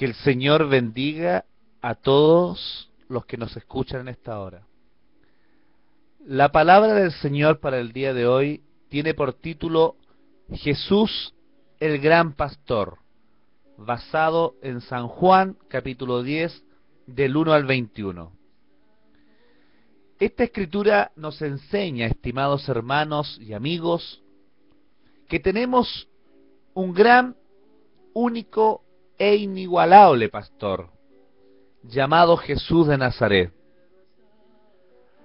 Que 0.00 0.06
el 0.06 0.14
Señor 0.14 0.66
bendiga 0.66 1.44
a 1.82 1.94
todos 1.94 2.90
los 3.10 3.26
que 3.26 3.36
nos 3.36 3.54
escuchan 3.54 4.00
en 4.00 4.08
esta 4.08 4.40
hora. 4.40 4.66
La 6.24 6.50
palabra 6.52 6.94
del 6.94 7.12
Señor 7.12 7.60
para 7.60 7.78
el 7.78 7.92
día 7.92 8.14
de 8.14 8.26
hoy 8.26 8.62
tiene 8.88 9.12
por 9.12 9.34
título 9.34 9.96
Jesús 10.54 11.34
el 11.80 11.98
gran 11.98 12.32
pastor, 12.32 12.96
basado 13.76 14.54
en 14.62 14.80
San 14.80 15.06
Juan 15.06 15.58
capítulo 15.68 16.22
10 16.22 16.64
del 17.06 17.36
1 17.36 17.52
al 17.52 17.66
21. 17.66 18.32
Esta 20.18 20.44
escritura 20.44 21.12
nos 21.14 21.42
enseña, 21.42 22.06
estimados 22.06 22.66
hermanos 22.70 23.38
y 23.38 23.52
amigos, 23.52 24.22
que 25.28 25.40
tenemos 25.40 26.08
un 26.72 26.94
gran, 26.94 27.36
único 28.14 28.86
e 29.20 29.36
inigualable 29.36 30.30
pastor, 30.30 30.88
llamado 31.82 32.38
Jesús 32.38 32.88
de 32.88 32.96
Nazaret. 32.96 33.52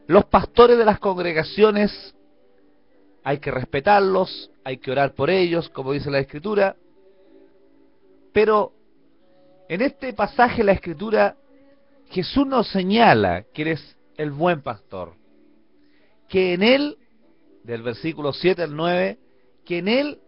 Los 0.06 0.26
pastores 0.26 0.78
de 0.78 0.84
las 0.84 1.00
congregaciones 1.00 2.14
hay 3.24 3.40
que 3.40 3.52
respetarlos, 3.52 4.52
hay 4.66 4.80
que 4.80 4.92
orar 4.92 5.16
por 5.16 5.30
ellos, 5.30 5.70
como 5.70 5.94
dice 5.94 6.12
la 6.12 6.20
Escritura, 6.20 6.76
pero 8.34 8.74
en 9.70 9.82
este 9.82 10.12
pasaje 10.12 10.58
de 10.58 10.66
la 10.66 10.74
Escritura 10.74 11.38
Jesús 12.10 12.46
nos 12.46 12.68
señala 12.68 13.46
que 13.54 13.62
eres 13.62 13.98
el 14.18 14.32
buen 14.32 14.62
pastor. 14.62 15.14
Que 16.28 16.54
en 16.54 16.64
él, 16.64 16.98
del 17.64 17.82
versículo 17.82 18.34
7 18.34 18.62
al 18.62 18.76
9, 18.76 19.20
que 19.64 19.78
en 19.78 19.88
él 19.88 20.20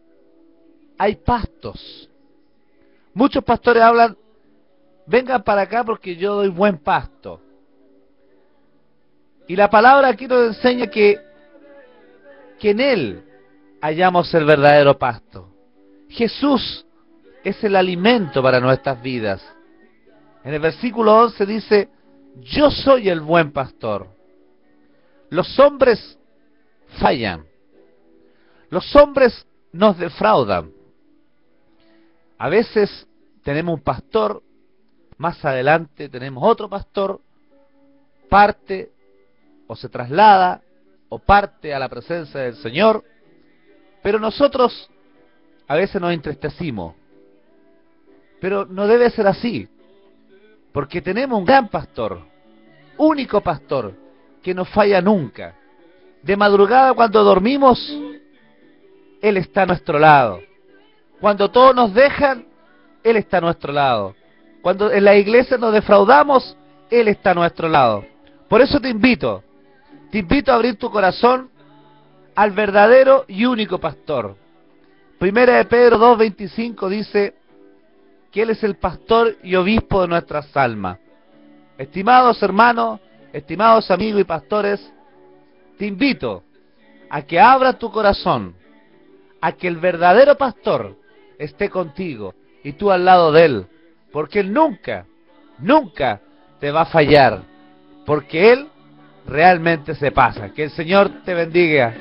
hay 0.98 1.18
pastos. 1.18 2.10
Muchos 3.18 3.44
pastores 3.44 3.82
hablan, 3.82 4.16
vengan 5.08 5.42
para 5.42 5.64
acá 5.64 5.84
porque 5.84 6.16
yo 6.16 6.36
doy 6.36 6.50
buen 6.50 6.78
pasto. 6.78 7.42
Y 9.48 9.56
la 9.56 9.72
palabra 9.72 10.10
aquí 10.10 10.28
nos 10.28 10.56
enseña 10.56 10.86
que, 10.86 11.20
que 12.60 12.70
en 12.70 12.80
él 12.80 13.24
hallamos 13.82 14.32
el 14.36 14.46
verdadero 14.46 15.00
pasto. 15.00 15.50
Jesús 16.10 16.86
es 17.44 17.64
el 17.64 17.76
alimento 17.76 18.44
para 18.44 18.60
nuestras 18.60 19.02
vidas. 19.02 19.44
En 20.44 20.54
el 20.54 20.60
versículo 20.60 21.18
11 21.24 21.46
dice, 21.48 21.90
yo 22.36 22.70
soy 22.70 23.10
el 23.10 23.22
buen 23.22 23.52
pastor. 23.52 24.10
Los 25.32 25.58
hombres 25.58 26.20
fallan. 27.00 27.48
Los 28.70 28.96
hombres 28.96 29.44
nos 29.72 29.98
defraudan. 29.98 30.72
A 32.38 32.50
veces 32.50 33.07
tenemos 33.48 33.76
un 33.76 33.82
pastor, 33.82 34.44
más 35.18 35.46
adelante 35.46 36.10
tenemos 36.10 36.44
otro 36.46 36.68
pastor, 36.68 37.22
parte 38.28 38.92
o 39.68 39.74
se 39.74 39.88
traslada 39.88 40.62
o 41.08 41.18
parte 41.18 41.74
a 41.74 41.80
la 41.80 41.88
presencia 41.88 42.42
del 42.42 42.58
Señor, 42.58 43.06
pero 44.04 44.20
nosotros 44.20 44.90
a 45.66 45.76
veces 45.78 46.02
nos 46.02 46.12
entristecimos. 46.12 46.96
Pero 48.42 48.66
no 48.66 48.86
debe 48.86 49.10
ser 49.12 49.28
así. 49.28 49.70
Porque 50.74 51.02
tenemos 51.02 51.40
un 51.40 51.46
gran 51.46 51.70
pastor, 51.70 52.20
único 52.98 53.40
pastor, 53.40 53.94
que 54.44 54.54
no 54.54 54.66
falla 54.66 55.02
nunca. 55.02 55.56
De 56.22 56.36
madrugada 56.36 56.94
cuando 56.94 57.24
dormimos, 57.24 57.80
Él 59.22 59.38
está 59.38 59.62
a 59.62 59.68
nuestro 59.68 59.98
lado. 59.98 60.42
Cuando 61.22 61.50
todos 61.50 61.74
nos 61.74 61.94
dejan, 61.94 62.47
Él 63.10 63.16
está 63.16 63.38
a 63.38 63.42
nuestro 63.42 63.72
lado. 63.72 64.16
Cuando 64.62 64.92
en 64.92 65.06
la 65.06 65.16
iglesia 65.16 65.58
nos 65.58 65.72
defraudamos, 65.72 66.58
Él 66.90 67.08
está 67.08 67.32
a 67.32 67.36
nuestro 67.36 67.70
lado. 67.70 68.06
Por 68.50 68.62
eso 68.62 68.82
te 68.82 68.90
invito, 68.90 69.44
te 70.12 70.20
invito 70.20 70.52
a 70.52 70.56
abrir 70.56 70.76
tu 70.76 70.92
corazón 70.92 71.50
al 72.36 72.52
verdadero 72.52 73.24
y 73.30 73.46
único 73.46 73.80
pastor. 73.80 74.36
Primera 75.20 75.56
de 75.58 75.66
Pedro 75.66 75.98
2.25 76.00 76.90
dice, 76.90 77.36
que 78.30 78.42
Él 78.42 78.50
es 78.50 78.62
el 78.64 78.76
pastor 78.76 79.38
y 79.42 79.56
obispo 79.56 80.02
de 80.02 80.10
nuestras 80.10 80.56
almas. 80.58 81.00
Estimados 81.78 82.44
hermanos, 82.44 83.00
estimados 83.32 83.90
amigos 83.90 84.20
y 84.20 84.26
pastores, 84.26 84.94
te 85.78 85.86
invito 85.86 86.44
a 87.10 87.22
que 87.22 87.40
abras 87.40 87.80
tu 87.80 87.90
corazón, 87.90 88.54
a 89.40 89.54
que 89.54 89.70
el 89.70 89.78
verdadero 89.78 90.36
pastor 90.36 90.98
esté 91.40 91.70
contigo 91.70 92.34
y 92.68 92.74
tú 92.74 92.92
al 92.92 93.06
lado 93.06 93.32
de 93.32 93.46
Él, 93.46 93.66
porque 94.12 94.42
Él 94.42 94.52
nunca, 94.52 95.06
nunca 95.58 96.20
te 96.60 96.70
va 96.70 96.82
a 96.82 96.86
fallar, 96.86 97.44
porque 98.06 98.52
Él 98.52 98.68
realmente 99.26 99.96
se 99.96 100.12
pasa. 100.12 100.50
Que 100.50 100.66
el 100.66 100.72
Señor 100.72 101.24
te 101.24 101.34
bendiga. 101.34 101.94